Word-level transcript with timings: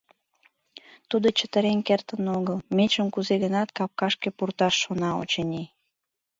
Тудо 1.09 1.27
чытен 1.37 1.77
кертын 1.87 2.23
огыл, 2.37 2.57
мечым 2.75 3.07
кузе-гынат 3.13 3.69
капкашке 3.77 4.29
пурташ 4.37 4.73
шона, 4.83 5.09
очыни. 5.21 5.63